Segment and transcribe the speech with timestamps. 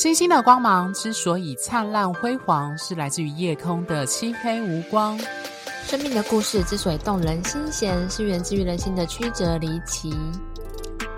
[0.00, 5.20] 星星的光芒之所以灿烂辉煌，是来自于夜空的漆黑无光。
[5.84, 10.10] 生命的故事之所以动人心弦，是源自于人心的曲折离奇。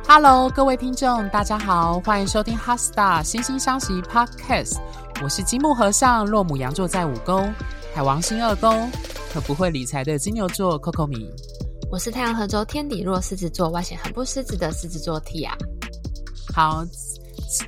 [0.08, 4.72] Hello，各位听众，大家好，欢迎收听《哈 Star 心星相惜 Podcast》。
[5.22, 7.54] 我是金木和尚，落母羊座在五宫，
[7.94, 8.90] 海王星二宫，
[9.32, 11.30] 可不会理财的金牛座 Coco 米。
[11.88, 15.52] 我是太阳合轴天底落狮子座，外显很不狮子的狮子座 Tia。
[16.52, 16.84] 好。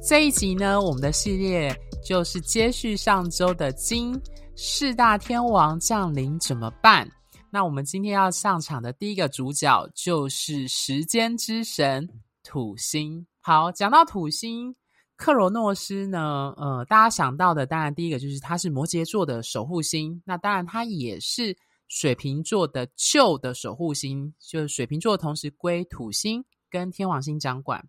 [0.02, 1.70] 这一集呢，我们的系列
[2.02, 4.18] 就是接续上周的金
[4.56, 7.06] 四大天王降临怎么办？
[7.50, 12.08] 那我们今天要上场的第一个主角就是时间之神
[12.42, 13.26] 土星。
[13.42, 14.74] 好，讲到土星，
[15.16, 21.54] 克罗诺斯呢，呃，大家想到的当然第一个就是他是摩羯座的守护星，那当然他也是
[21.88, 27.86] 水瓶座的旧的守护星，就是水瓶座同时归土星跟天王星掌管。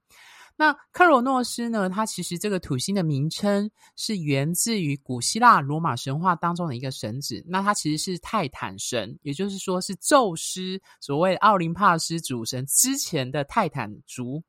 [0.57, 1.89] 那克罗诺斯呢？
[1.89, 7.43] 它其实这个土星的名称是源自于古希腊罗马神话当中的一个神子。
[7.45, 14.41] 那它其实是泰坦神，也就是说是宙斯所谓奥林帕斯主神之前的泰坦族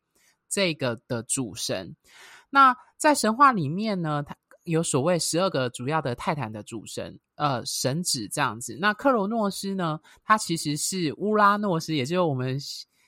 [0.48, 1.96] 这个的主神。
[2.50, 8.78] 那在神话里面呢，它有所谓十二个主要的泰坦的主神，呃，神子这样子。
[8.80, 12.56] 那克罗诺斯呢，它其实是乌拉诺斯，也就是我们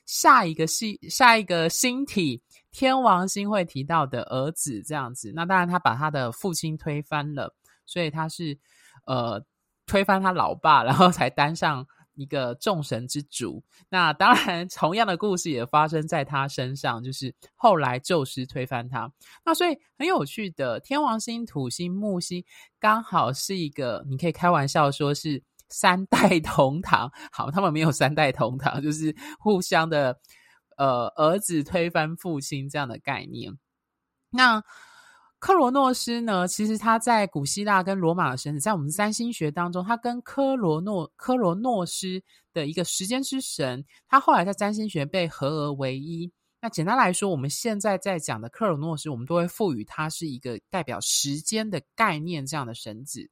[0.05, 2.43] 下一个星下一个星体。
[2.71, 7.55] 天王星会提到的儿子这样子，那当然他把他的父亲推翻了，
[7.87, 8.59] 所以他是
[9.07, 9.43] 呃
[9.87, 13.65] 推翻他老爸，然后才当上一个众神之主。
[13.89, 19.11] 那当然，同样的故事也发生在他身上，就是后来宙斯推翻他。
[19.45, 22.45] 那所以很有趣的，天王星、土星、木星
[22.79, 27.11] 刚好是一个，你可以开玩笑说是三代同堂。
[27.33, 30.21] 好，他们没有三代同堂，就是互相的。
[30.79, 33.59] 呃，儿子推翻父亲这样的概念。
[34.31, 34.63] 那
[35.39, 36.49] 克罗诺斯呢？
[36.49, 46.33] 其实他在古希腊跟罗马的神祇，在我们占星学当中，他跟科罗诺科罗诺斯的一个时间之神，他后来在占星学被合而为一。
[46.61, 53.31] 那简单来说，我们现在在讲的克罗诺斯，我们都会赋予它是一个代表时间的概念这样的神子。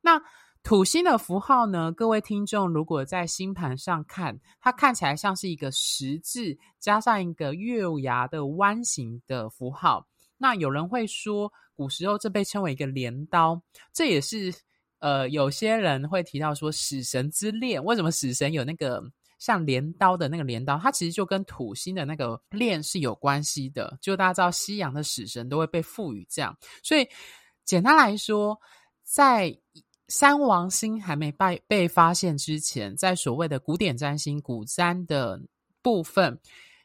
[0.00, 0.20] 那
[0.64, 1.92] 土星的符号呢？
[1.92, 10.08] 各位听众，如果在星盘上看，它看起来像是一个十字加上一个月牙的弯形的符号。
[10.38, 13.60] 那有人会说，古时候这被称为一个镰刀，
[13.92, 14.54] 这也是
[15.00, 17.84] 呃，有些人会提到说死神之链。
[17.84, 19.02] 为什么死神有那个
[19.38, 20.78] 像镰刀的那个镰刀？
[20.78, 23.98] 它其实就跟土星的那个链是有关系的。
[24.00, 26.56] 就大家知道，西洋的死神都会被赋予这样。
[26.82, 27.06] 所以
[27.66, 28.58] 简单来说，
[29.02, 29.54] 在
[30.16, 35.42] 三王星还没被被发现之前，在所谓的古典占星古占的
[35.82, 36.38] 部分，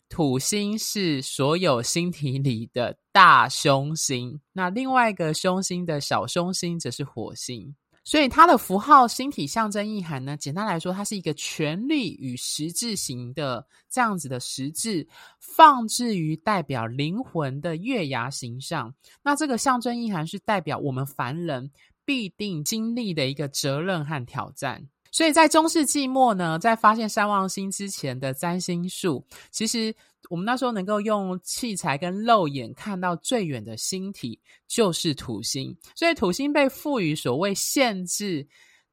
[0.10, 7.76] 土星是所有星体里的大凶星，那另外一个凶星的小凶星则是火星。
[8.04, 15.08] 所以它的符号星体象征意涵呢，简单来说，它是一个权力与十字形的这样子的十字，
[15.40, 18.92] 放置于代表灵魂的月牙形上。
[19.22, 21.70] 那这个象征意涵是代表我们凡人。
[22.10, 29.94] 必定经历的一个责任和挑战，所以在中世纪末呢，在发现三王星之前的占星术，其实
[30.28, 38.48] 我们那时候能够用器材跟肉眼看到最远的星体就是土星，所以土星被赋予所谓限制、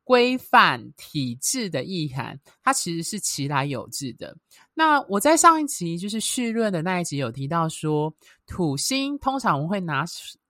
[0.05, 4.37] 规范、体制的意涵，它其实是其来有致的。
[4.75, 8.15] 那我在上一集就是绪论的那一集有提到说，
[8.47, 10.05] 土星通常我们会拿。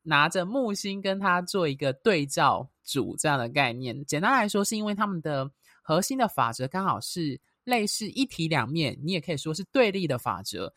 [0.07, 5.51] 拿着木星跟它做一个对照组这样的概念，简单来说，是因为他们的
[5.83, 10.73] 核心的法则刚好是类似一体两面，你也可以说是对立的法则。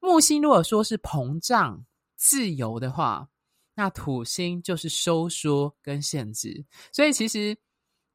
[0.00, 1.84] 木星如果说是膨胀、
[2.16, 3.28] 自由的话，
[3.74, 6.64] 那土星就是收缩跟限制。
[6.90, 7.54] 所以其实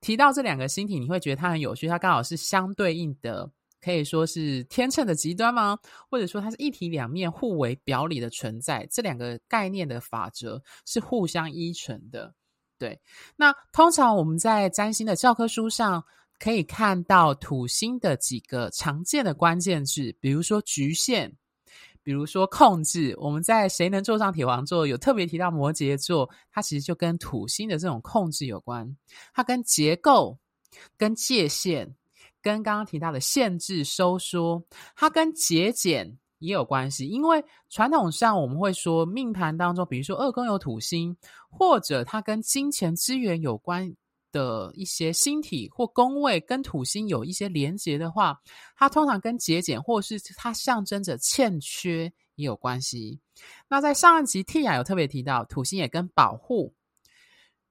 [0.01, 3.51] 提到这两个星体，你会觉得它很有趣，它刚好是相对应的。
[3.79, 5.77] 可以说是天秤的极端吗？
[6.09, 8.87] 或者说它是一体两面互为表里的存在？
[8.91, 12.33] 这两个概念的法则是互相依存的。
[12.79, 12.99] 对，
[13.35, 16.03] 那通常我们在占星的教科书上
[16.39, 21.31] 可以看到土星的几个常见的关键字，比如说局限，
[22.03, 23.15] 比如说控制。
[23.19, 28.95] 我们在谁能坐上铁王座有特别提到摩羯座，它其实就跟土星的这种控制有关，
[29.33, 30.37] 它跟结构、
[30.97, 31.95] 跟界限。
[32.41, 34.63] 跟刚刚提到的限制、收缩，
[34.95, 37.07] 它跟节俭也有关系。
[37.07, 41.15] 因为传统上我们会说，命盘当中，比如说二宫有土星，
[41.49, 43.93] 或者它跟金钱资源有关
[44.31, 48.39] 的一些星体或宫位，跟土星有一些连结的话，
[48.75, 53.19] 它通常跟节俭，或是它象征着欠缺也有关系。
[53.67, 56.73] 那在上一集 Tia 有特别提到，土星也跟保护、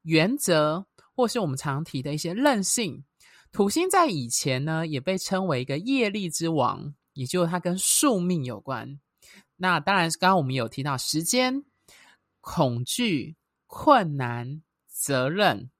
[0.02, 3.04] 原则，或是我们常提的一些韧性。
[3.52, 9.00] 土星在以前呢，也被称为一个业力之王，也就是它跟宿命有关。
[9.56, 11.64] 那当然，刚刚我们有提到时间、
[12.43, 15.70] 恐惧、困难、责任，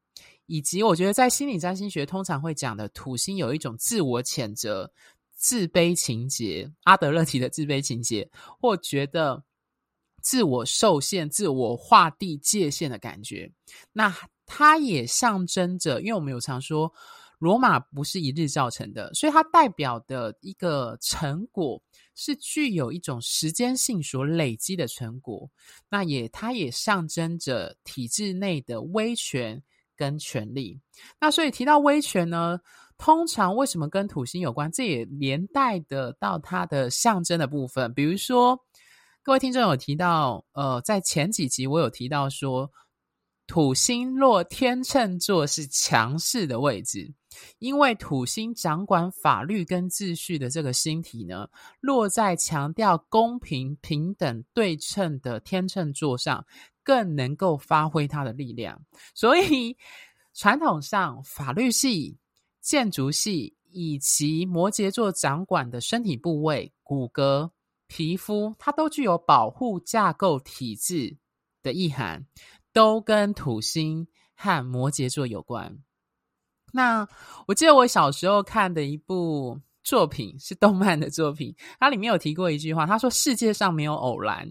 [0.47, 4.91] 以及我觉得在心理占星学通常会讲的土星有一种自我谴责、
[5.35, 9.45] 自卑情结，阿德勒提的自卑情结，或觉得
[10.23, 13.53] 自我受限、自我划地界限的感觉。
[13.93, 14.17] 那
[14.47, 16.95] 它也象征着，因为我们有常说。
[17.39, 21.83] 罗马不是一日造成的，所以它代表的一个成果
[22.15, 25.51] 是具有一种时间性所累积的成果。
[25.91, 29.63] 那也，它也象征着体制内的威权
[29.95, 30.81] 跟权力。
[31.21, 32.59] 那所以提到威权呢，
[32.97, 34.73] 通常为什么跟土星有关？
[34.73, 37.93] 这也连带的到它的象征的部分。
[37.93, 38.59] 比如说，
[39.23, 42.73] 各位听众有提到，呃，在前几集我有提到说，
[43.47, 47.13] 土星落天秤座是强势的位置。
[47.59, 51.49] 因为土星掌管法律跟秩序的这个星体呢，
[51.81, 56.45] 落在强调公平、平等、对称的天秤座上，
[56.83, 58.81] 更能够发挥它的力量。
[59.15, 59.77] 所以，
[60.35, 62.19] 传统上法律系、
[62.61, 67.51] 建筑系以及摩羯座掌管的身体部位、骨骼、
[67.87, 71.17] 皮肤，它都具有保护架构体制
[71.63, 72.27] 的意涵，
[72.73, 75.79] 都跟土星和摩羯座有关。
[76.73, 77.07] 那
[77.47, 84.49] 我记得我小时候看的一部作品是动漫的作品，它里面有提过一句话，他说：“世界上没有偶然，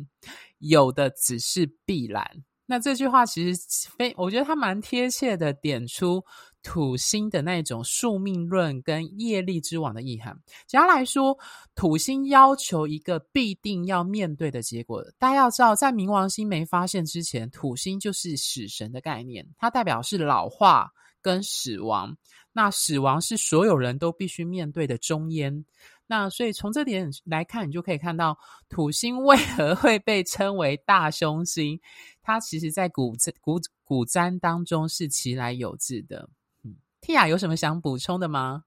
[0.59, 2.25] 有的只是必然。”
[2.67, 3.61] 那这句话其实
[3.95, 6.23] 非，我觉得它蛮贴切的，点出
[6.63, 10.35] 土星的那种宿命论跟业力之王的意涵。
[10.65, 11.37] 简单来说，
[11.75, 15.05] 土星要求一个必定要面对的结果。
[15.19, 20.89] 大家要知道，在冥王星没发现之前，土星就是死神的概念，它代表是老化。
[21.25, 22.15] 跟死亡，
[22.53, 25.65] 那死亡是所有人都必须面对的终焉。
[26.05, 28.37] 那所以从这点来看，你就可以看到
[28.69, 31.79] 土星为何会被称为大凶星。
[32.21, 36.29] 它其实在古古古占当中是其来有自的。
[36.63, 38.65] 嗯，Tia 有什么想补充的吗？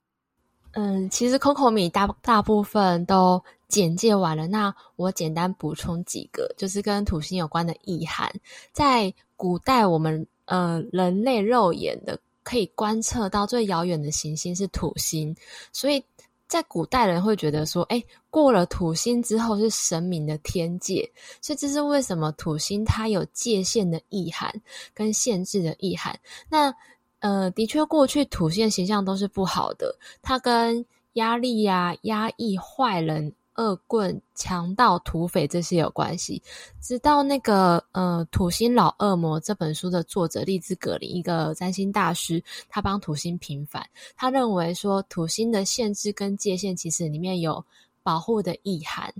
[0.72, 4.48] 嗯，其实 Coco 米大大部分都简介完了。
[4.48, 8.28] 那我简单补充几个，就是跟土星有关的意涵。
[8.72, 12.18] 在古代，我们呃人类肉眼的。
[12.48, 15.36] 可以观测到最遥远的行星是土星，
[15.70, 16.02] 所以
[16.46, 21.06] 在古代人会觉得说，哎，过了土星之后是神明的天界，
[21.42, 24.50] 所以这是为什么土星它有界限的意涵
[24.94, 26.18] 跟限制的意涵。
[26.48, 26.74] 那
[27.18, 33.34] 呃，的确过去土星的形象都是不好的，它跟压力呀、压抑、坏人。
[33.58, 36.42] 恶棍、强盗、土匪这些有关系。
[36.80, 43.86] 直到那个呃《土星老恶魔》这本书的作者利兹·格林，一个占星大师，他帮土星平反。
[44.16, 47.62] 他认为说，土星的限制跟界限其实里面有
[48.02, 49.12] 保护的意涵。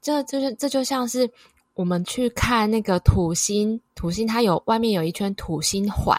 [0.00, 1.30] 这就是这就像是。
[1.76, 6.16] 我们去看那个土星，土星它有外面有一圈土星环，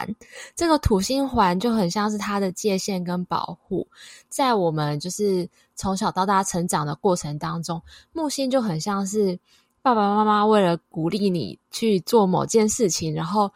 [0.55, 3.87] 这个土星环就很像是它的界限跟保护。
[4.29, 7.81] 在我们就是从小到大成长的过程当中，
[8.13, 9.39] 木星就很像是
[9.81, 13.51] 爸爸妈妈为了鼓励你去做某件事情，然后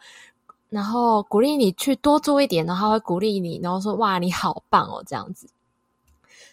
[0.70, 5.46] 然后鼓励你去多做一点，然后会鼓励你，然后说哇你好棒哦这样子。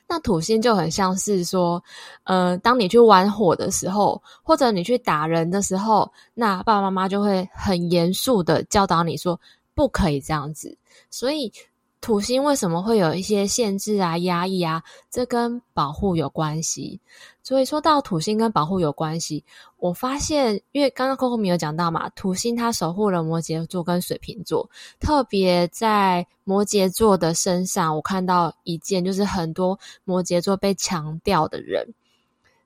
[0.09, 1.81] 那土星就很像是说，
[2.23, 9.39] 呃，当你去玩火的时候，或者你去打人的时候，那爸爸妈妈就会很严肃的教导你说，
[9.75, 10.75] 不可以这样子。
[11.09, 11.53] 所以。
[12.01, 14.81] 土星为什么会有一些限制啊、压抑啊？
[15.09, 16.99] 这跟保护有关系。
[17.43, 19.43] 所以说到土星跟保护有关系，
[19.77, 31.85] 我发现，因为刚刚 Coco 有讲到嘛，土星它守护了摩羯座跟水瓶座，特别在摩羯座的身上，我看到一件，就是很多摩羯座被强调的人，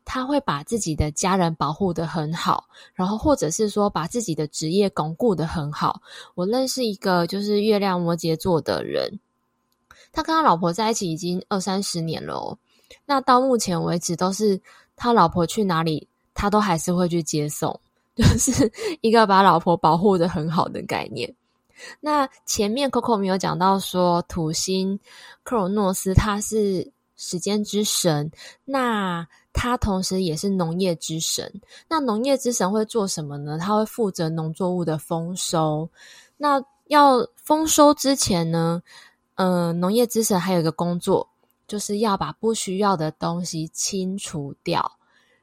[0.06, 6.02] 他会把自己的家人保护得很好，然后或者是说把自己的职业巩固得很好。
[6.36, 9.20] 我认识一个就是月亮摩羯座的人。
[10.12, 12.58] 他跟他老婆在一起已经二三十年了哦，
[13.06, 14.62] 那到目前为止都是
[14.96, 17.80] 他老婆去哪里，他都还是会去接送，
[18.16, 21.34] 就是一个把老婆保护得很好的概念。
[22.00, 25.00] 那前面 Coco 没有讲到说土星
[25.42, 26.92] 克罗诺斯他是
[27.24, 28.30] 时间之神，
[28.66, 31.62] 那他同时也是农业之神。
[31.88, 33.58] 那农业之神会做什么呢？
[33.58, 35.90] 他会负责农作物的丰收。
[36.36, 38.84] 那要丰收之前呢？
[39.36, 41.28] 呃，农业之神还有一个工作，
[41.66, 44.92] 就是要把不需要的东西清除掉。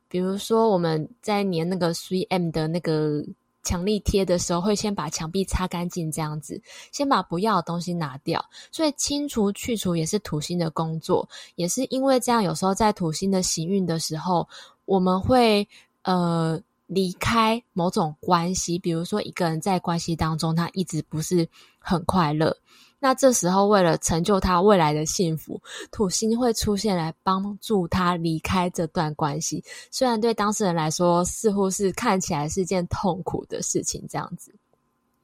[0.06, 3.24] 比如说我们在粘那个 3M 的那个
[3.62, 6.60] 强力贴的时候，会先把墙壁擦干净，这样子，
[6.92, 8.44] 先把不要的东西拿掉。
[8.72, 14.48] 所以清除去除也是土星的工作，也是因为这样，有时候在土星的行运的时候，
[14.84, 15.66] 我们会
[16.02, 21.48] 呃离开某种关系，比如说一个人在关系当中，他一直不是
[21.78, 22.56] 很快乐。
[23.00, 29.64] 那这时候，为了成就他未来的幸福，土星会出现来帮助他离开这段关系。
[29.90, 34.54] 虽然对当事人来说，似乎是看起来是件痛苦的事情，这样子。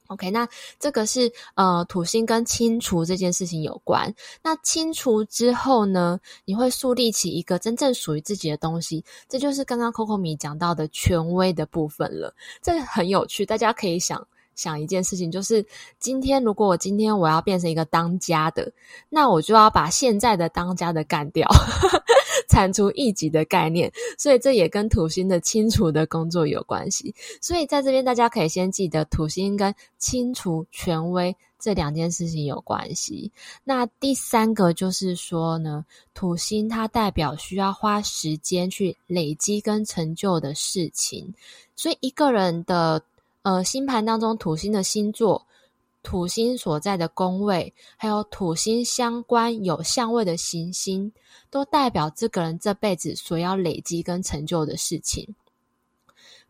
[0.07, 4.15] OK，那这个是呃土星跟清除这件事情有关。
[4.43, 12.33] 那清除之后呢，你会树立起一个真正属于自己的东西，这就是刚刚 Coco 米讲到的权威的部分了。
[12.63, 14.27] 这很有趣，大家可以想。
[14.57, 15.65] 想一件事情，就是
[16.01, 18.73] 今天如果我今天我要变成一个当家的，
[19.09, 21.47] 那我就要把现在的当家的干掉，
[22.49, 23.93] 铲除异己的概念。
[24.19, 27.15] 所以这也跟土星的清除的工作有关系。
[27.41, 33.31] 所以在这边大家可以先记得土星跟清除权威这两件事情有关系。
[33.63, 35.85] 那第三个就是说呢，
[36.15, 41.35] 土星它代表需要花时间去累积跟成就的事情，
[41.75, 43.03] 所以一个人的。
[43.47, 45.47] 呃，星盘当中土星的星座、
[46.03, 51.13] 土星所在的宫位，还有土星相关有相位的行星，
[51.49, 55.33] 都代表这个人这辈子所要累积跟成就的事情。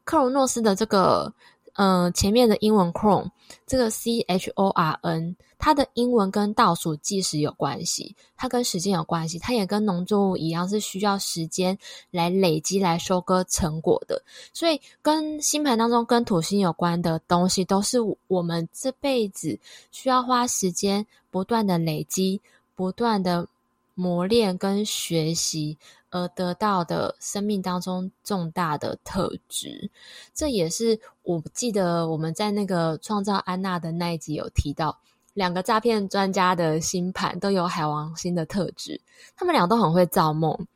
[0.04, 1.34] 克罗诺斯的这个。
[1.78, 3.28] 嗯、呃，前面的英文 Chron
[3.66, 11.76] 这个 C H O R N，它的英文跟倒数计时有关系，它跟时间有关系，它也跟农作物一样，是需要时间
[12.10, 14.22] 来累积、来收割成果的。
[14.52, 17.98] 所以，跟星盘当中跟土星有关的东西，都是
[18.28, 19.58] 我们这辈子
[19.90, 22.40] 需要花时间不断的累积、
[22.74, 23.46] 不断的
[23.94, 25.76] 磨练跟学习。
[26.16, 29.90] 而得到的生命当中重大的特质，
[30.34, 34.98] 这也是我记得我们在那个创造安娜的那一集有提到，
[35.34, 38.98] 两个诈骗专家的星盘都有海王星的特质，
[39.36, 40.66] 他们俩都很会造梦，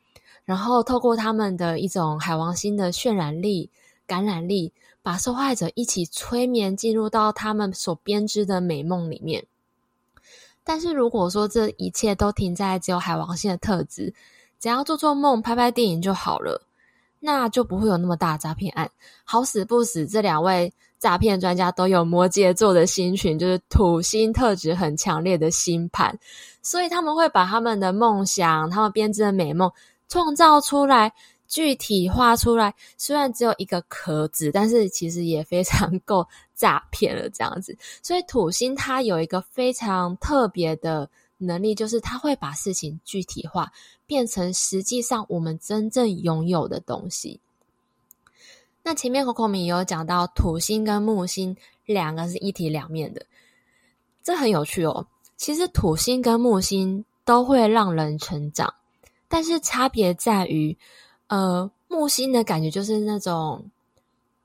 [0.45, 3.71] 然后透过他们的一种海王星的渲染力、
[4.05, 4.71] 感染力，
[5.01, 9.43] 把受害者一起催眠进入到他们所编织的美梦里面。
[10.63, 14.13] 但是如果说这一切都停在只有海王星的特质，
[14.61, 16.61] 只要做做梦、拍拍电影就好了，
[17.19, 18.89] 那就不会有那么大诈骗案。
[19.25, 26.15] 好死不死，这两位诈骗专家都有摩羯座的星群，就是土星特质很强烈的星盘，
[26.61, 29.71] 所以他们会把他们的梦想、他们编织的美梦
[30.07, 31.11] 创造出来、
[31.47, 32.71] 具体化出来。
[32.99, 37.75] 虽然只有一个壳子，但是其实也非常 够诈骗了这样子。
[38.03, 41.09] 所以土星它有一个非常特别的
[41.43, 43.71] 能力，就是它会把事情具体化。
[44.07, 47.39] 变成实际上我们真正拥有的东西。
[48.83, 51.55] 那前面 Coco 米有讲到土星跟木星
[51.85, 53.25] 两个是一体两面的，
[54.21, 55.07] 这很有趣哦。
[55.37, 58.73] 其实土星跟木星都会让人成长，
[59.29, 60.77] 但是差别在于，
[61.27, 63.63] 呃，木星的感觉就是那种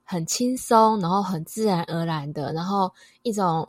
[0.05, 3.69] 很轻松，然后很自然而然的，然后一种，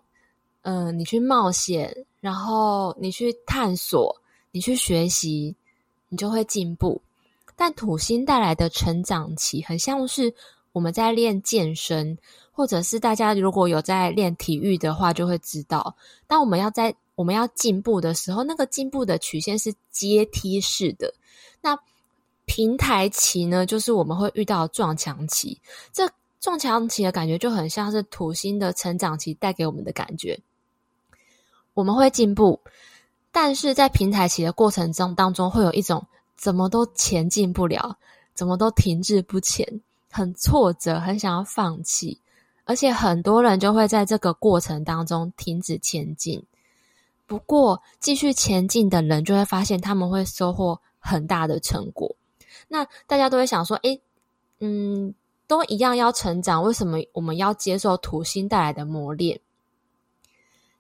[0.62, 4.16] 嗯、呃，你去冒险，然后你去探索，
[4.52, 5.56] 你去学习。
[6.10, 7.02] 你就会进步，
[7.58, 10.34] 但土星带来的成长期很像是
[10.72, 12.18] 我们在练健身，
[12.54, 21.14] 或者是大家如果有在练体育的话，就会知道，当我们要在我们要进步的时候，那个进步的曲线是阶梯式的。
[21.60, 21.78] 那
[22.46, 25.60] 平台期呢，就是我们会遇到撞墙期，
[25.92, 26.10] 这
[26.40, 30.40] 撞墙期的感觉就很像是土星的成长期带给我们的感觉，
[31.78, 32.60] 我们会进步。
[33.32, 37.98] 但是在平台期的过程中当中，会有一种怎么都前进不了，
[38.34, 39.80] 怎么都停滞不前，
[40.12, 42.20] 很挫折，很想要放弃，
[42.64, 46.44] 而且很多人就会在这个过程当中停止前进。
[47.28, 52.16] 不过，继续前进的人就会发现他们会收获很大的成果。
[52.68, 54.02] 那大家都会想说：“诶，
[54.62, 55.14] 嗯，
[55.46, 59.40] 都一样要成长，为什么我们要接受土星带来的磨练？”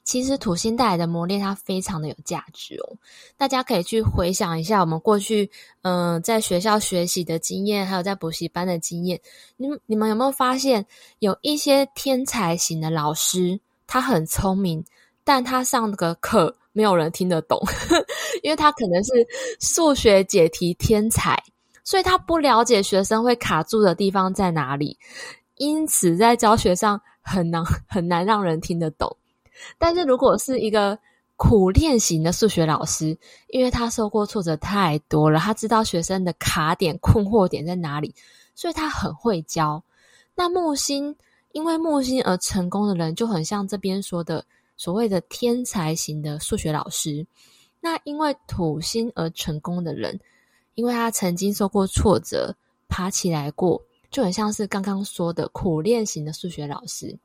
[0.08, 2.96] 其实土星带来的磨练，它非常的有价值哦。
[3.36, 9.20] 大家可以去回想一下我们过去，嗯、在学校学习的经验，还有在补习班的经验。
[9.58, 10.86] 你你们有没有发现，
[11.20, 14.82] 有一些天才型的老师，他很聪明，
[15.26, 17.60] 但他上个课没有人听得懂，
[18.44, 19.12] 因为他可能是
[19.60, 21.38] 数学解题天才，
[21.84, 24.98] 所以他不了解学生会卡住的地方在哪里，
[25.58, 29.18] 因此在教学上很难很难让人听得懂。
[29.78, 30.98] 但是如果是一个
[31.36, 33.18] 苦练型的数学老师，
[33.50, 38.16] 因为他受过挫折太多了，他知道学生的卡点、困惑点在哪里，
[38.56, 39.84] 所以他很会教。
[40.34, 41.16] 那木星，
[41.52, 44.44] 因为木星而成功的人，就很像这边说的
[44.78, 47.26] 所谓的天才型的数学老师。
[47.80, 50.20] 那因为土星而成功的人，
[50.74, 52.56] 因为他曾经受过挫折，
[52.88, 57.16] 爬起来过，就很像是刚刚说的苦练型的数学老师。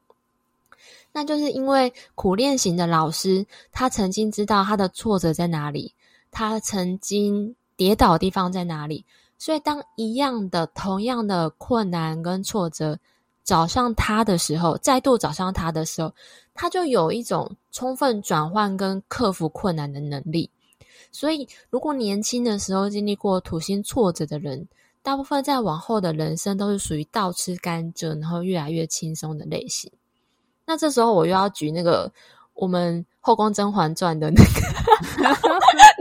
[1.12, 5.94] 那就是因为苦练型的老师，他曾经知道他的挫折在哪里，
[6.30, 9.04] 他曾经跌倒的地方在哪里，
[9.38, 12.98] 所以当一样的、同样的困难跟挫折
[13.44, 16.14] 找上他的时候，再度找上他的时候，
[16.54, 20.50] 他就有一种充分转换跟克服困难的能力。
[21.10, 24.66] 所以，如果年轻的时候经历过土星挫折的人，
[25.02, 29.92] 大部分在往后的人生都是属于倒吃甘蔗，然后越来越轻松的类型。
[30.64, 32.10] 那这时候我又要举那个
[32.54, 34.50] 我们《后宫甄嬛传》的那个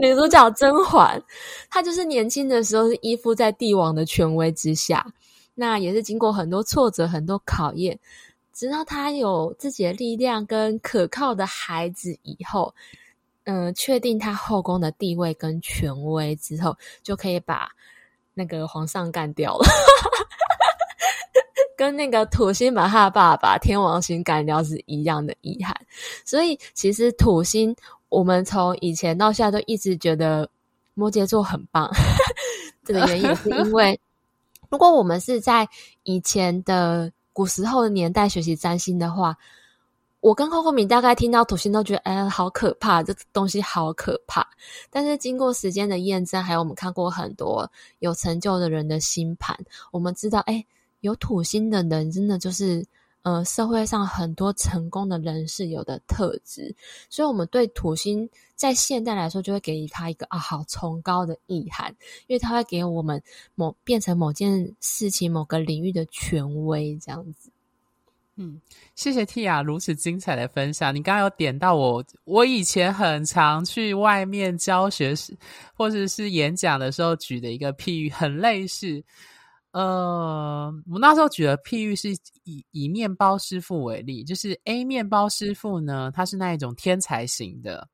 [0.00, 1.22] 女主角甄嬛，
[1.70, 5.06] 她就是年轻的时候是依附在帝王的权威之下，
[5.54, 7.98] 那也是经过很多挫折、很多考验，
[8.52, 12.74] 直到她有自己的力量跟可靠的孩子以后，
[13.44, 17.68] 嗯、呃，确定她后宫的地位跟权威之后，就可以把
[18.34, 19.66] 那个皇上干掉了。
[21.82, 25.74] 跟那个土星把他的爸爸天王星干掉是一样的遗憾，
[26.24, 27.74] 所以其实土星，
[28.08, 30.48] 我们从以前到现在都一直觉得
[30.94, 31.90] 摩羯座很棒。
[32.86, 33.98] 这个原因是因为，
[34.70, 35.68] 如果我们是在
[36.04, 39.36] 以前的古时候的年代学习占星的话，
[40.20, 44.46] 我跟 Coco 米大概听到土星都觉得，哎，好可怕，这东西好可怕。
[44.88, 49.58] 但是经过时间的验证，还有我们看过很多有成就的人的星盘，
[49.90, 50.64] 我们知道，哎。
[51.02, 52.84] 有土星的人，真的就是
[53.22, 56.74] 呃，社会上很多成功的人士有的特质，
[57.08, 61.94] 所以，我们对土星在现代来说，就会给予他一个啊，好崇高的意涵，
[62.26, 63.22] 因为他会给我们
[63.54, 67.50] 某变成某件事情、某个领域的权威，这样子。
[68.34, 68.60] 嗯，
[68.96, 70.92] 谢谢 Tia 如此精彩的分享。
[70.92, 75.36] 你刚刚有点到我，我以前很常去外面教学时，
[75.74, 79.04] 或者，是演讲的时候举的一个譬喻，很类似。
[79.72, 82.10] 呃，我那时候举的譬喻是
[82.44, 87.88] 以以面包师傅为例，就是 A 面包师傅呢，他是那一种天才型的，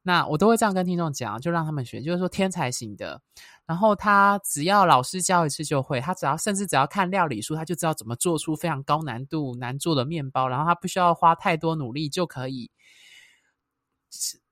[0.00, 3.20] 那我都会这样跟听众讲，就让他们学，就是说天才型的，
[3.66, 12.70] 然后他只要老师教一次就会，他只要甚至只要看料理书，他就知道怎么做出非常高难度难做的面包，然后他不需要花太多努力就可以。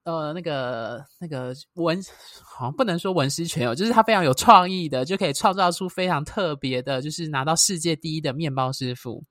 [0.06, 2.00] 呃，那个那个文
[2.44, 9.24] 好像不能说文思泉涌，就是他非常有创意的，就可以创造出非常特别的，就是拿到世界第一的面包师傅。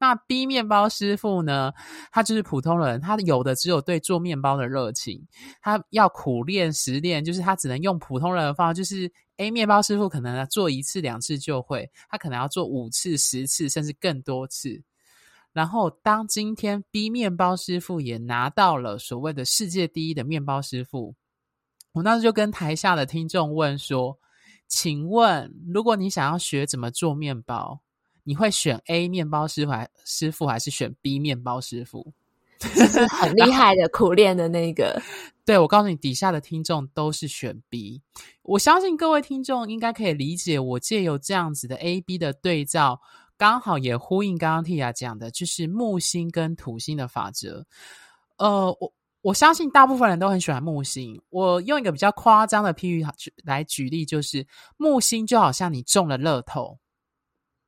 [0.00, 1.70] 那 B 面包师傅呢，
[2.10, 5.22] 他就是普通人，他有的只有对做面包的热情，
[5.60, 14.82] 他要苦练实练，就是他只能用普通人的方法，就是 A 面包师傅可能做一次两次就会，他可能要做五次、十次，甚至更多次。
[15.52, 21.14] 然后，当今天 B 面包师傅也拿到了所谓的世界第一的面包师傅，
[21.92, 24.18] 我那时就跟台下的听众问说
[24.66, 27.80] ：“请问，如果你想要学怎么做面包，
[28.24, 32.14] 你会选 A 面包师傅还师傅，还是选 B 面包师傅？”
[32.58, 35.02] 就 是很厉害的苦练的那个。
[35.44, 38.00] 对，我告诉你，底下的听众都是选 B。
[38.42, 43.02] 我相信各位听众应该可以理解，我借由这样子的 A、B 的对照。
[43.36, 47.66] 刚好也呼应刚刚 Tia 讲的，就是木星跟土星的法则。
[48.38, 51.20] 呃，我我相信大部分人都很喜欢木星。
[51.30, 53.04] 我用一个比较夸张的譬喻
[53.44, 56.78] 来举例，就是木星就好像你中了乐透。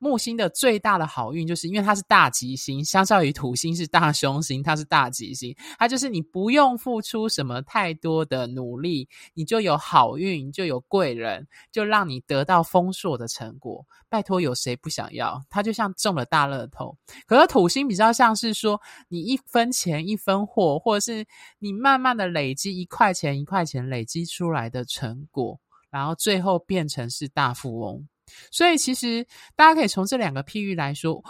[0.05, 5.57] 木星的最大的好运，就是因为它是大吉星，相较于土星是大凶星，它是大吉星。
[5.79, 13.87] 它就是你不用付出什么太多的努力，你就有好运，就有贵人，就让你得到丰硕的成果。
[14.11, 15.43] 拜托，有谁不想要？
[15.49, 16.95] 它就像中了大乐透。
[17.27, 21.27] 可是土星比较像是说，你一分钱一分货，或者是
[21.59, 28.07] 你慢慢的累积一块钱一块钱累积出来的成果，然后最后变成是大富翁。
[28.51, 31.23] 所以，其实大家可以从这两个譬喻来说，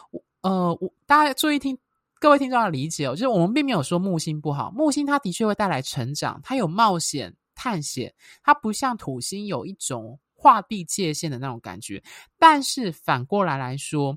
[0.43, 1.79] 呃，我大家注意听，
[2.21, 12.03] 各位听众要理解哦，就是我们并没有说木星不好，木星它的确会带来成长，它有冒险、探险，它不像土星有一种画地界限的那种感觉。
[12.39, 14.17] 但是反过来来说，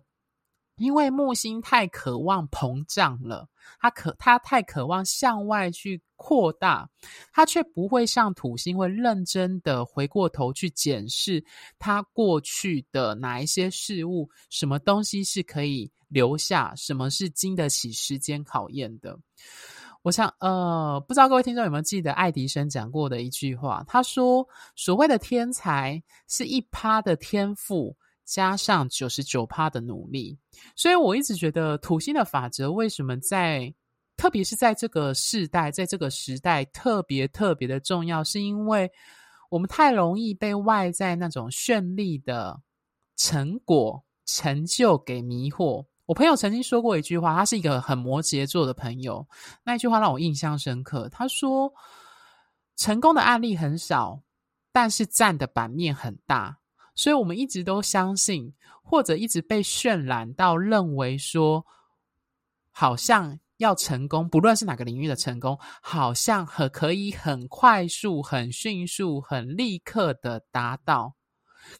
[0.78, 3.48] 因为木星太渴望膨胀了，
[3.80, 6.90] 它可它太渴望向外去扩大，
[7.32, 11.44] 它却不会像土星会认真的回过头去检视
[11.78, 19.18] 它过去的哪一些事物，什么东西是可以留下，什么是经得起时间考验的。
[20.04, 23.84] 我想，呃，不知道各位听众有没有记得爱迪生讲过的一句话？
[23.88, 30.38] 他说：“所谓的天才是一趴的天赋加上九十九趴的努力。”
[30.76, 33.74] 所以我一直觉得土星的法则为什么在，
[34.18, 38.92] 特别是在这个世代，在这个时代特别特别的重要，是因为
[39.50, 42.60] 我们太容易被外在那种绚丽的
[43.16, 45.86] 成果、成就给迷惑。
[46.06, 49.28] 我朋友曾经说过一句话，他是一个很摩羯座的朋友。
[49.64, 51.10] 那一句话让我印象深刻。
[51.10, 51.74] 他说
[52.78, 54.22] ：“成功的案例很少，
[54.72, 56.58] 但是占的版面很大。”
[56.98, 61.64] 所以，我们一直都相信，或者一直被渲染到认为说，
[62.72, 71.16] 好像要成功，不论是哪个领域的成功，好像很可以很快速、很迅速、很立刻的达到。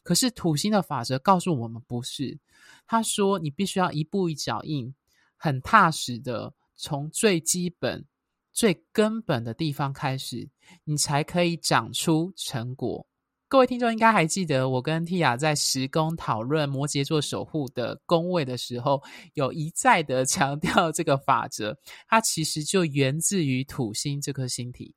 [0.04, 2.38] 可是，土星的法则告诉我们，不是。
[2.86, 4.94] 他说：“你必须要一步一脚印，
[5.36, 8.06] 很踏实的从最基本、
[8.52, 10.48] 最根本的地方开始，
[10.84, 13.04] 你才可以长出成果。”
[13.50, 21.74] 各位听众应该还记得，我跟 Tia 在十宫讨论摩羯座守护的宫位的时候，有一再的强调这个法则，
[22.06, 24.94] 它其实就源自于土星这颗星体。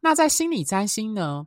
[0.00, 1.46] 那在心理占星呢，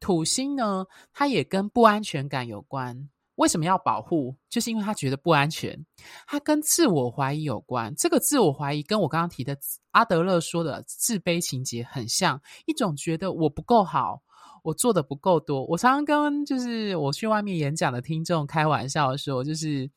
[0.00, 3.10] 土星呢，它也跟不安全感有关。
[3.34, 4.34] 为什么要保护？
[4.48, 5.84] 就是因为他觉得不安全，
[6.26, 7.94] 他跟自我怀疑有关。
[7.96, 9.58] 这个自我怀疑跟我刚刚提的
[9.90, 14.22] 阿德勒说的自卑情结很像，一种觉得我不够好，
[14.62, 15.64] 我做的不够多。
[15.66, 19.90] 我常常跟就是我去外面演讲的听众开玩笑说，就是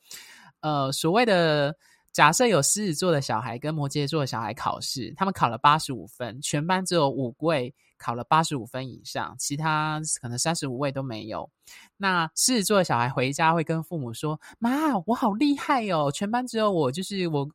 [0.62, 1.76] 呃所谓的
[2.12, 7.74] 假设有狮子座的小孩跟摩羯座的小孩考试，他们考了八十五分，全班只有五位。
[7.98, 11.50] 考了八十五分以上，其他可能三十五位都没有。
[11.96, 17.50] 那狮子座的小孩回家会跟父母说：“妈，我好厉害哦，全班只有我，就是我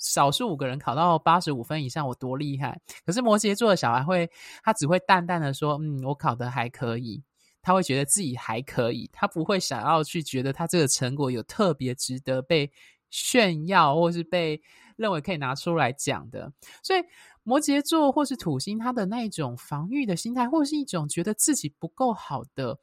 [0.00, 4.28] 少数五个人考到八十五分以上，我多厉害。”可是摩羯座的小孩会，
[4.64, 7.22] 他只会淡淡的说：“嗯，我考得还可以。”
[7.62, 12.72] 他会觉得自己还可以，他不会想要去觉得他这个成果有特别值得被
[13.10, 14.60] 炫耀，或是被
[14.96, 17.02] 认为可以拿出来讲的，所以。
[17.42, 22.78] 摩羯座或是土星，他的那一种防御的心态，或是一种觉得自己不够好的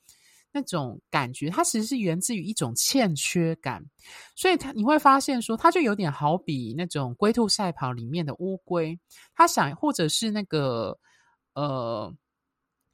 [0.58, 3.86] 那种感觉，它其实是源自于一种欠缺感。
[4.36, 9.00] 所以，他你会发现说，他就有点好比那种龟兔赛跑里面的乌龟，
[9.36, 10.98] 他想，或者是那个
[11.54, 12.12] 呃，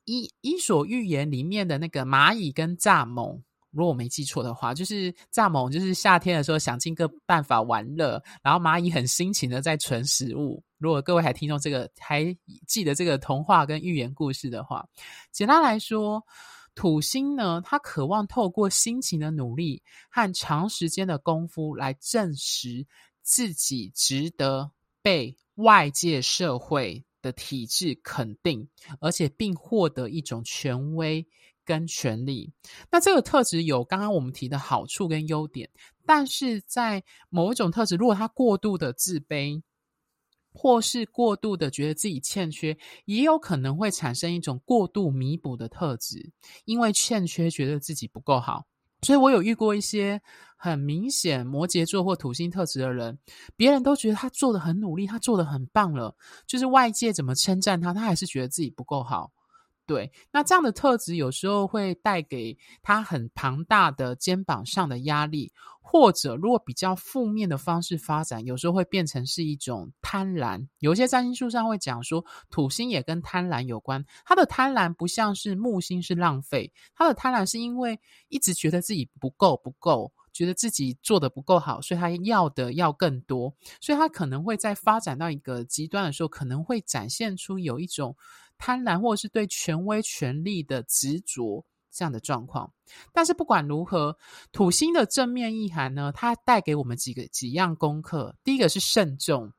[0.04, 3.41] 伊伊索寓言里面的那个蚂蚁跟蚱蜢。
[3.71, 10.63] 如果我没记错的话，就是蚱蜢，就是夏天的时候想尽各办法玩乐，然后蚂蚁很辛勤的在存食物。
[10.78, 12.36] 如果各位还听众这个还
[12.67, 14.86] 记得这个童话跟寓言故事的话，
[15.32, 16.23] 简单来说，
[16.75, 22.86] 土星呢，它渴望透过辛勤的努力和长时间的功夫来证实
[23.21, 28.67] 自己值得被外界社会的体制肯定，
[28.99, 31.25] 而且并获得一种权威。
[31.65, 32.51] 跟权力，
[32.91, 35.69] 那这个特质有刚刚我们提的好处跟优点，
[36.05, 39.63] 但是在某一种特质，如果他过度的自卑，
[40.54, 46.32] 或是过度的觉得自己欠缺，也有可能会产生一种过度弥补的特质，
[46.66, 48.66] 因为欠缺觉得自己不够好。
[49.02, 50.22] 所以我有遇过一些
[50.56, 53.20] 很明显摩羯座或土星特质的人，
[53.58, 56.16] 别人都觉得他做得很努力，他做得很棒了，
[56.48, 59.32] 就是外界怎么称赞他，他还是觉得自己不够好。
[59.86, 65.52] 对，那这样的特质有时候会带给他很庞大的肩膀上的压力，
[65.93, 70.67] 或者如果比较负面的方式发展，有时候会变成是一种贪婪。
[70.79, 74.03] 有些占星术上会讲说，土星也跟贪婪有关。
[74.25, 88.15] 他的贪婪不像是木星是浪费，他的贪婪是因为一直觉得自己不够不够，觉得自己做得不够好，所以他要的要更多，所以他可能会在发展到一个极端的时候，可能会展现出有一种。
[88.56, 92.73] 贪婪，或是对权威权力的执着这样的状况，
[93.13, 94.17] 但是不管如何，
[94.51, 98.36] 土星的正面意涵呢，它带给我们几个几样功课。
[98.43, 99.53] 第一个是慎重。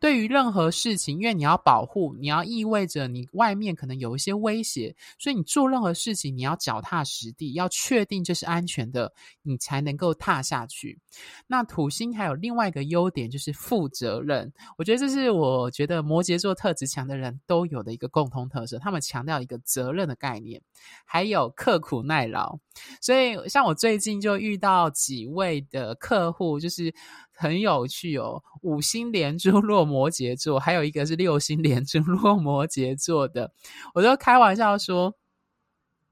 [0.00, 10.98] 对于任何事情，因为你要保护，你要意味着你外面可能有一些威胁，所以你做任何事情，你要脚踏实地，要确定这是安全的，你才能够踏下去。
[11.46, 14.50] 那土星还有另外一个优点，就是负责任。
[14.78, 20.62] 我觉得这是我觉得摩羯座特质强的人都有的一个共同特色，他们强调一个责任的概念，
[21.04, 22.58] 还有刻苦耐劳。
[23.00, 26.94] 所以，像我最近就遇到几位的客户，就是。
[27.32, 33.50] 很有趣哦，五星连珠 落摩羯座，还有一个是六星连珠 落摩羯座的，
[33.94, 35.10] 我就开玩笑说，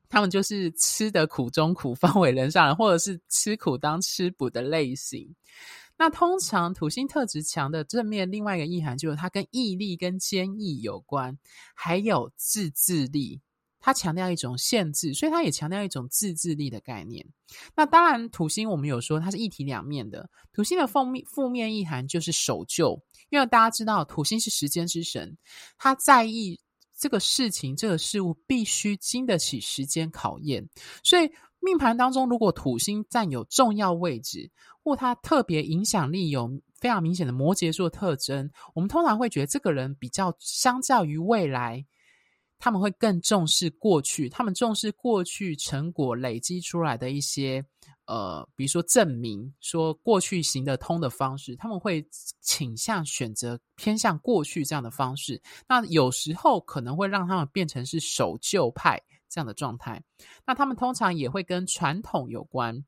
[0.08, 5.34] 他们就是吃得苦中苦，方为人上人，或者是吃苦当吃补的类型。
[5.98, 11.36] 那通常土星特质强的正面，另外一个意涵就是它跟毅力跟坚毅有关，
[11.74, 13.42] 还有自制力。
[13.88, 17.26] 它强调一种限制，所以它也强调一种自制力的概念。
[17.74, 20.28] 那当然，土星我们有说它是一体两面的。
[20.52, 25.34] 土星的负面负面意涵就是守旧，因为大家知道土星是时间之神，
[25.78, 26.60] 他在意
[26.98, 30.68] 这个事情、这个事物必须经得起时间考验。
[31.02, 34.50] 所以命盘当中，如果土星占有重要位置，
[34.84, 41.86] 或它特别影响力有非常明显的摩羯座特征，我们通常会觉得这个人比较相较于未来。
[42.58, 47.64] 他们会更重视过去，他们重视过去成果累积出来的一些，
[48.06, 52.04] 呃，比如说证明说过去行得通的方式，他们会
[52.40, 55.40] 倾向选择偏向过去这样的方式。
[55.68, 60.02] 那有时候可能会让他们变成是守旧派这样的状态。
[60.44, 62.84] 那他们通常也会跟传统有关，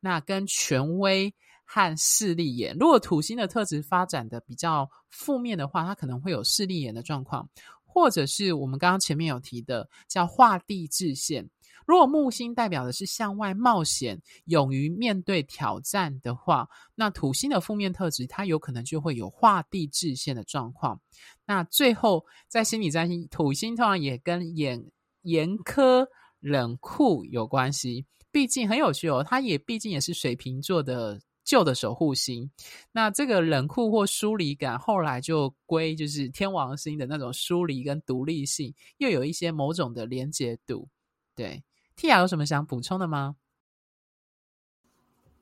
[0.00, 1.32] 那跟权威
[1.64, 2.76] 和势利眼。
[2.76, 7.48] 如果土星的特质发展的比较负面的话，它可能会有势利眼的状况。
[7.92, 11.46] 或者是我们刚刚前面有提的，叫画地制限。
[11.86, 20.98] 如果木星代表的是向外冒险、勇于面对挑战的话，那土星的负面特质，它有可能就会有画地制限的状况。
[21.44, 24.82] 那最后，在心理占星，土星通常也跟严
[25.22, 26.06] 严苛、
[26.40, 28.06] 冷酷有关系。
[28.30, 31.20] 毕竟很有趣哦，它也毕竟也是水瓶座的。
[31.44, 32.50] 旧的守护星，
[32.92, 40.88] 那这个冷酷或疏离感，后来就归就是天王星的那种疏离跟独立性，又有一些某种的连结度。
[41.34, 41.64] 对
[41.96, 43.36] ，Tia 有什么想补充的吗？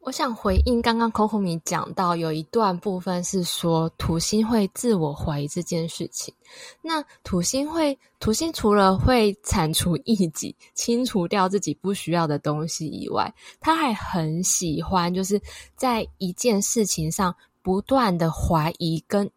[0.00, 6.34] 我想回应刚刚 Coco 米讲到有一段部分是说土星会自我怀疑这件事情。
[6.80, 15.40] 那土星会，土星除了会铲除异己、清除掉自己不需要的东西以外，他还很喜欢就是
[15.76, 19.30] 在一件事情上不断的怀疑、跟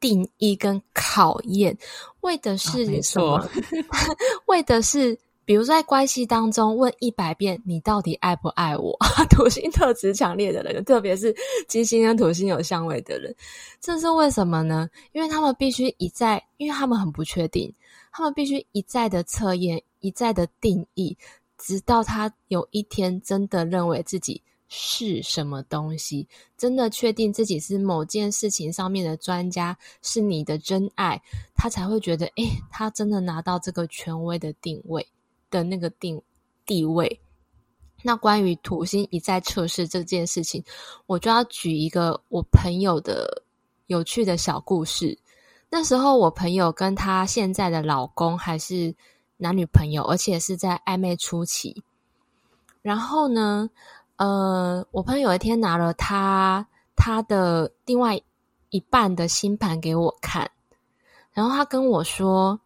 [0.00, 1.78] 定义、跟考验，
[2.22, 3.36] 为的是什么？
[3.36, 3.48] 啊、
[4.46, 5.16] 为的是。
[5.48, 8.94] 比如在关系当中问一百遍你到底爱不爱我？
[9.34, 11.34] 土星特质强烈的人，特别是
[11.66, 13.34] 金星跟土星有相位的人，
[13.80, 14.86] 这是为什么呢？
[15.12, 17.72] 因为他们必须一再，因为他们很不确定，
[18.12, 21.16] 他们必须一再的测验，一再的定义，
[21.56, 31.18] 直到他有一天真的认为自己是什么东西，真的确定自己是某件事情上面的专家，是你的真爱，
[31.54, 35.08] 他才会觉得，诶，他真的拿到这个权威的定位。
[35.50, 36.20] 的那个定
[36.66, 37.20] 地位，
[38.02, 40.62] 那关于土星一再测试这件事情，
[41.06, 43.42] 我就要举一个我朋友的
[43.86, 45.18] 有趣的小故事。
[45.70, 48.94] 那时候我朋友跟他现在的老公还是
[49.36, 51.82] 男女朋友，而且是在暧昧初期。
[52.82, 53.68] 然后呢，
[54.16, 58.20] 呃，我朋友有一天拿了他他的另外
[58.70, 60.50] 一半的星盘给我看，
[61.32, 62.60] 然后他跟我说。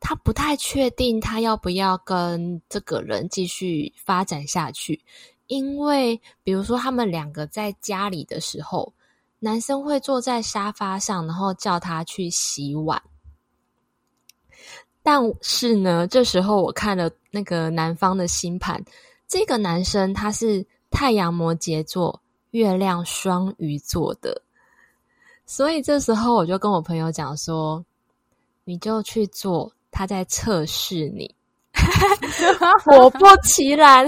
[0.00, 4.98] 他不太确定他要不要跟这个人继续发展下去，
[5.46, 8.94] 因为比如说他们两个在家里的时候，
[9.38, 13.00] 男生会坐在沙发上，然后叫他去洗碗。
[15.02, 18.82] 但是呢，这时候我看了那个男方的星盘，
[19.28, 24.42] 这个男生他是太阳摩羯座，月亮双鱼座的，
[25.44, 27.84] 所以这时候我就跟我朋友讲说，
[28.64, 29.70] 你就去做。
[29.90, 31.34] 他在测试你，
[32.84, 34.06] 果不其然，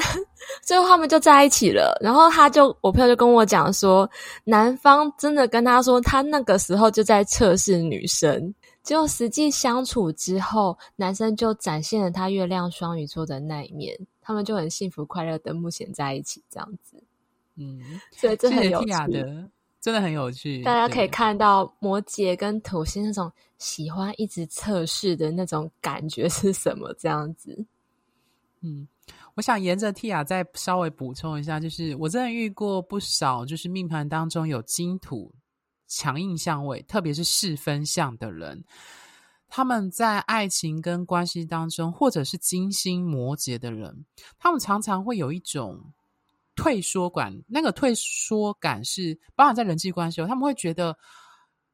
[0.62, 1.96] 最后他们就在一起了。
[2.00, 4.08] 然后他就，我朋友就跟我讲说，
[4.44, 8.54] 男方真的跟他说，他那个时候就在测试女生。
[8.82, 17.02] 结果实际相处之后，男生就展现了他月亮双鱼座的那一面，他们就很幸福快乐的目前在一起这样子。
[17.56, 18.90] 嗯，所以这很有趣。
[19.82, 26.94] 真的很有趣，大家可以看到摩羯跟土星那种喜欢一直测试的那种感觉是什么？
[26.94, 27.66] 这样子，
[28.60, 28.86] 嗯，
[29.34, 35.34] 我想沿着 Tia 再稍微补充一下，就是我真的遇过不少，就是命盘当中有金土
[35.88, 38.62] 强硬相位，特别是四分相的人，
[39.48, 44.06] 他们在爱情跟关系当中，或者是金星摩羯的人，
[44.38, 45.92] 他们常常会有一种。
[46.54, 50.96] 退缩感，那个退缩感是包含在人际关系，他们会觉得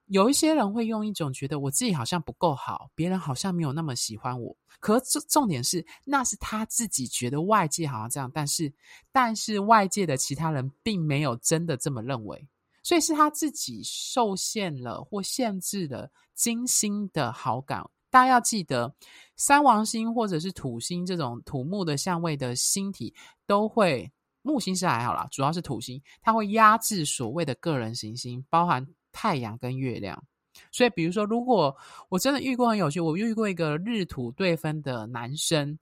[0.06, 4.56] 有一些人会用一种觉得我自己好像不够好，别人好像没有那么喜欢我。
[4.80, 8.72] 可重重点是，那是他自己觉得外界好像这样，但是
[9.10, 12.46] 但是外界的其他人并没有真的这么认为，
[12.84, 17.84] 所以是他自己受限了或限制了金星的好感。
[18.08, 18.94] 大家要记得，
[19.36, 23.12] 三王星或者是土星这种土木的相位的星体
[23.46, 24.10] 都会。
[24.48, 30.24] 木星是还好啦，主要是土星，它会压制所谓的个人行星，包含太阳跟月亮。
[30.72, 31.76] 所以，比如说，如果
[32.08, 35.78] 我真的遇过很有趣，我遇过一个日土对分的男生，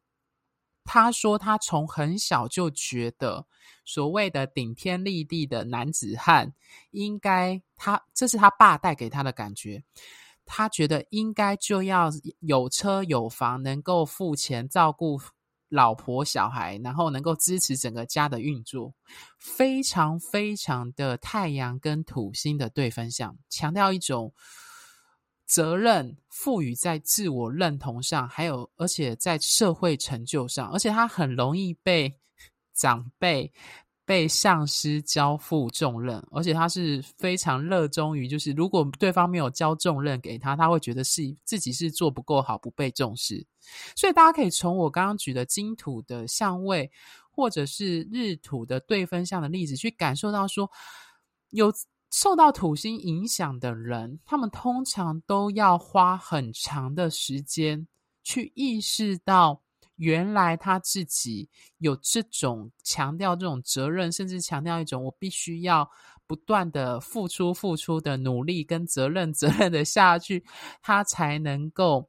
[0.82, 3.46] 他说他从很小就觉得
[3.84, 6.52] 所谓的顶天立地的男子汉，
[6.90, 9.84] 应该他这是他爸带给他的感觉，
[10.44, 15.20] 他觉得应该就要有车有房，能够付钱照顾
[15.68, 18.94] 老婆小孩，然后能够支持整个家的运作，
[19.38, 24.32] 非常非常的太阳跟土星的对分相，强调一种。
[25.48, 32.12] 责任赋予在自我认同上，还有而且在社会成就上，而且他很容易被
[32.74, 33.52] 长辈、
[34.06, 43.44] 被上司交付重任，而且他是非常热衷于，就是如果对方没有交重任给他，他会觉得是自己是做不够好，不被重视。
[43.94, 46.90] 所以大家可以从我刚刚举的金土的相位，
[47.30, 50.70] 或者是日土的对分相的例子，去感受到说
[51.50, 51.70] 有。
[52.08, 57.86] 受到土星影响的人，他们通常都要花很长的时间
[58.22, 59.60] 去意识到，
[59.96, 65.90] 原来他自己有这种强调这种责任，甚至强调一种我必须要
[66.26, 70.44] 不断的付出、付出的努力跟责任、 责任的下去，
[70.80, 72.08] 他才能够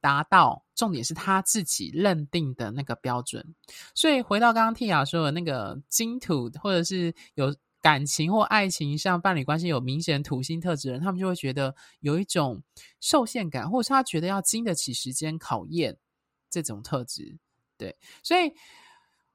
[0.00, 0.64] 达到。
[0.74, 3.54] 重点是他自己认定的那个标准。
[3.94, 7.54] 所以回到刚刚 Tia 说的那个金土，或者是有。
[7.84, 12.62] 感情或爱情上，伴侣关系有明显土星特质的人，他们就会觉得有一种
[12.98, 15.98] 受限感，或者是他觉得要经得起时间考验
[16.62, 17.36] 这种特质。
[17.76, 18.52] 对，所以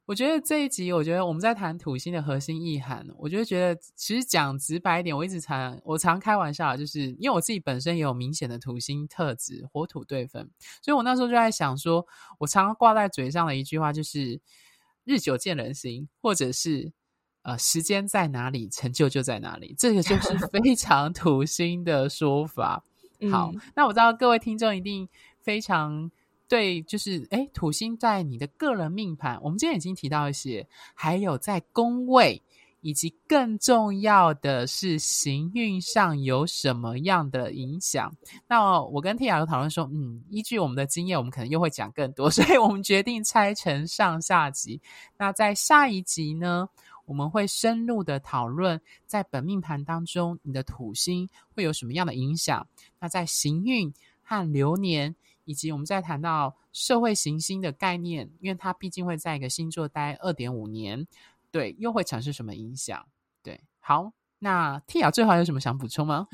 [0.05, 10.49] 我觉得这一集，我觉得我们在谈土星的核心意涵，我就觉得其实讲直白一点，我一直常我常开玩笑，就是因为我自己本身也有明显的土星特质，火土对分，
[10.81, 12.07] 所以我那时候就在想说，
[12.39, 14.39] 我常常挂在嘴上的一句话就是
[15.03, 16.93] “日久见人心”，或者是。
[17.41, 22.83] 呃，时间在哪里，成就就在哪里，这个就是 非常土星的说法。
[23.31, 25.07] 好，嗯、那我知道各位听众一定
[25.39, 26.11] 非常
[26.49, 32.41] 对，就是诶，土星在你的个人命盘，我们今天已经提到一些，还有在宫位，
[32.81, 38.11] 以及更重要的是行运上有什么样的影响。
[38.47, 44.81] 那我跟 Tia 有讨论说，嗯，依据我们的经验，我们可能又会讲更多， 所以我们决定拆成上下集。
[45.17, 46.67] 那在下一集呢，
[47.05, 52.65] 我们会深入的讨论，在本命盘当中，你的土星会有什么样的影响？
[52.99, 55.15] 那在行运和流年，
[55.49, 61.07] 以及我们在谈到社会行星的概念，因为它毕竟会在一个星座待二点五年，
[61.49, 63.03] 对，又会产生什么影响？
[63.41, 66.27] 对，好，那 Tia 最后有什么想补充吗？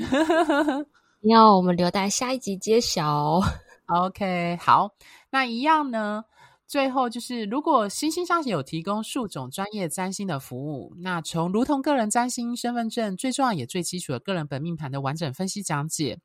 [1.23, 3.39] 要我们留待下一集揭晓。
[3.85, 4.91] OK，好，
[5.29, 6.25] 那一样呢？
[6.67, 16.19] 最后就是，如果星星相学有提供数种专业占星的服务，那从如同个人占星身份证最重要也最基础的个人本命盘的完整分析讲解，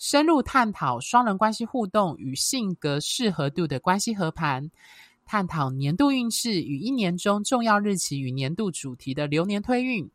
[0.00, 4.70] 深入探讨双人关系互动与性格适合度的关系合盘，
[5.24, 10.10] 探讨年度运势与一年中重要日期与年度主题的流年推运。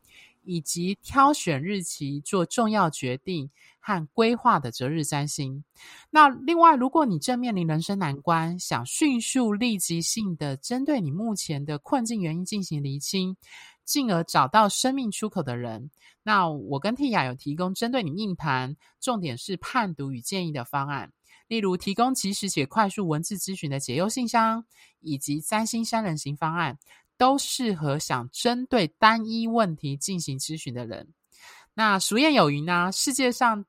[0.47, 5.63] 以及挑选日期做重要决定和规划的择日占星。
[6.11, 13.35] 那另外，如果你正面临人生难关，想迅速立即性的针对你目前的困境原因进行厘清，
[13.85, 15.89] 进而找到生命出口的人，
[16.23, 21.13] 那我跟 Tia 有提供针对你命盘，重点是判读与建议的方案，
[21.47, 24.65] 例如提供即时且快速文字咨询的解忧信箱，
[24.99, 26.77] 以及三星三人行方案。
[27.17, 31.13] 都适合想针对单一问题进行咨询的人。
[31.73, 33.63] 那俗谚有云呢，世界上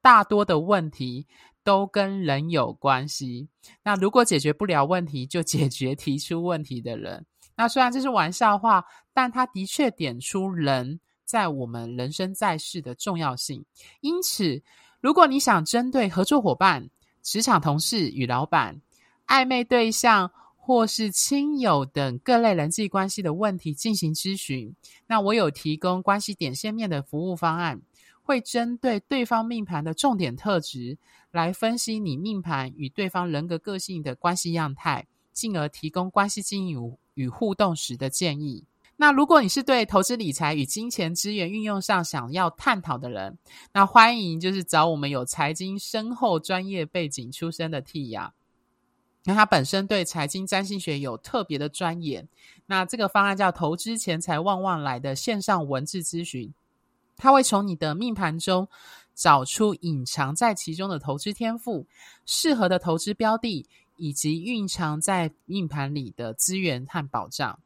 [0.00, 1.26] 大多的问题
[1.62, 3.50] 都跟人有关系。
[3.82, 7.26] 那如果解决不了问题，就解决提出问题的人。
[7.56, 13.64] 那虽然这是玩笑话，但它的确点出人在我们人生在世的重要性。
[14.00, 14.62] 因此，
[15.00, 16.88] 如果你想针对合作伙伴、
[17.22, 18.80] 职场同事与老板、
[19.26, 24.74] 暧昧对象，或是亲友等各类人际关系的问题进行咨询，
[25.08, 27.82] 那我有提供关系点线面的服务方案，
[28.22, 30.96] 会针对对方命盘的重点特质
[31.32, 38.64] 来分析你命盘与对方人格个性的关系样态，进而提供关系经营与互动时的建议。
[38.96, 43.36] 那如果你是对投资理财与金钱资源运用上想要探讨的人，
[43.72, 48.30] 那欢迎就是找我们有财经深厚专业背景出身的 Tia。
[49.24, 52.28] 那他本身对财经占星学有特别的专研，
[52.66, 56.52] 那这个方案叫“投资钱财旺旺来”的线上文字咨询，
[57.16, 58.68] 他会从你的命盘中
[59.14, 61.86] 找出隐藏在其中的投资天赋、
[62.26, 63.64] 适合的投资标的，
[64.02, 67.56] 以及蕴藏在硬盘里的资源和保障。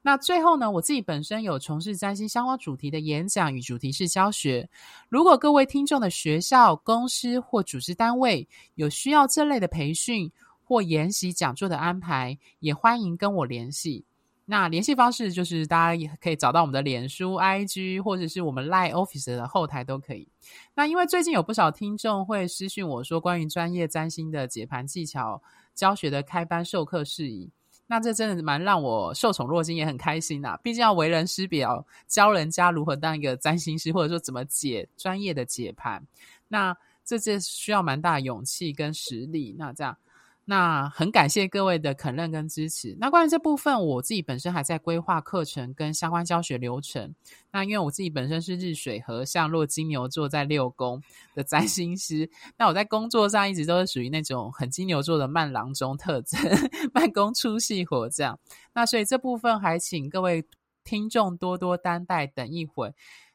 [0.00, 4.70] 那最后呢，我自己本身有从事占星相关主题的演讲与主题式教学。
[5.08, 10.30] 如果各位听众的学校、公司或组织单位有需要这类的培训
[10.62, 14.04] 或研习讲座的安排，也欢迎跟我联系。
[14.44, 20.28] 那联系方式就是大家也可以找到我们的脸书、IG，或者是我们 Line Office 的后台都可以。
[20.74, 25.40] 那因为最近有不少听众会私讯我说，关于专业占星的解盘技巧
[25.74, 27.50] 教学的开班授课事宜。
[27.86, 30.56] 那这真的蛮让我受宠若惊，也很开心呐、啊。
[30.62, 36.04] 毕竟要为人师表，教人家如何当一个占星师，或者说怎么解专业的解盘，
[36.48, 39.54] 那这这需要蛮大勇气跟实力。
[39.56, 39.96] 那这样。
[40.44, 42.96] 那很感谢各位的肯认跟支持。
[42.98, 47.14] 那关于这部分，我自己本身还在规划课程跟相关教学流程。
[47.52, 51.00] 那因为我自己本身是日水和相落金牛座在六宫
[51.34, 56.40] 的占星师，那我在工作上一直都是属于那种很金牛座的慢郎中特征，
[56.92, 58.36] 慢工出细活这样。
[58.72, 60.44] 那所以这部分还请各位
[60.82, 62.92] 听众多多担待，等一会。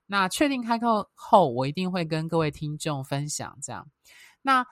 [0.08, 3.88] 那确定开课后，我一定会跟各位听众分享这样。
[4.41, 4.66] 那。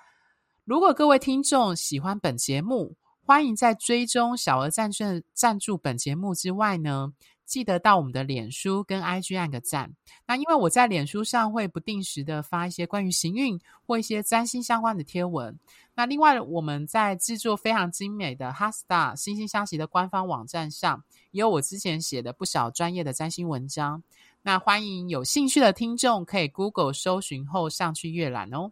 [0.65, 7.13] 如果各位听众喜欢本节目，欢迎在追踪小额赞助赞助本节目之外呢，
[7.45, 9.93] 记得到我们的脸书跟 IG 按个赞。
[10.25, 15.55] 那因为我在脸书上会不定时的发一些关于行运或一些占星相关的贴文。
[15.93, 24.01] 那另外我们在制作非常精美的 HeartStar 心星相惜的官方网站上，也有我之前写的不少专业的占星文章。
[24.41, 28.71] 那欢迎有兴趣的听众可以 Google 搜寻后上去阅览哦。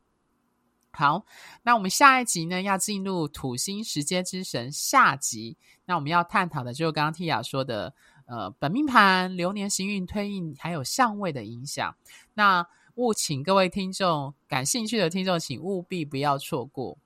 [0.95, 1.25] 好，
[1.63, 5.57] 那我们下一集呢，要进入土星时间之神下集。
[5.85, 7.93] 那我们要探讨的就是刚刚 Tia 说的，
[8.27, 11.95] 呃，本命盘、流年行运推印，还有相位的影响。
[12.35, 12.65] 那
[12.95, 16.97] 务请各位听众感兴趣的听众，请务必不要错过。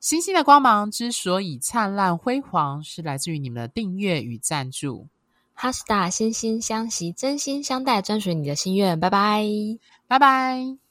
[0.00, 5.08] 星星的光芒之所以灿烂辉煌，是来自于你们的订阅与赞助。
[5.56, 8.98] HeartStar 心星相惜，真心相待，专属你的心愿。
[8.98, 9.44] 拜拜，
[10.06, 10.87] 拜拜。